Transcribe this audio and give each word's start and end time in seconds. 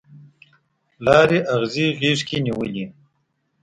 لارې 1.05 1.39
اغزي 1.55 1.85
غیږ 1.99 2.19
کې 2.27 2.37
نیولي 2.45 2.85